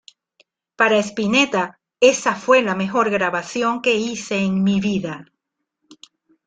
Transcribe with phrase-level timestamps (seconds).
[0.77, 5.25] Para Spinetta "esa fue la mejor grabación que hice en mi vida".